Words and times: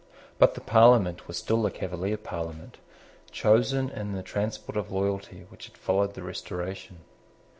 But 0.39 0.55
the 0.55 0.61
Parliament 0.61 1.27
was 1.27 1.37
still 1.37 1.61
the 1.61 1.69
Cavalier 1.69 2.17
Parliament, 2.17 2.79
chosen 3.29 3.91
in 3.91 4.13
the 4.13 4.23
transport 4.23 4.75
of 4.75 4.89
loyalty 4.91 5.45
which 5.49 5.67
had 5.67 5.77
followed 5.77 6.15
the 6.15 6.23
Restoration. 6.23 7.01